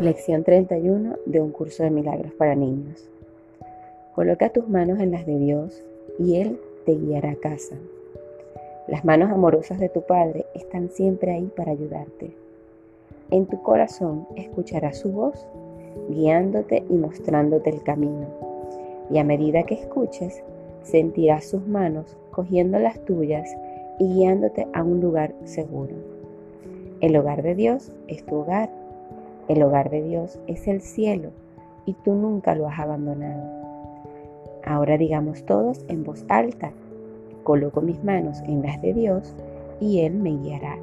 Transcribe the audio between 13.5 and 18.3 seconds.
corazón escucharás su voz, guiándote y mostrándote el camino.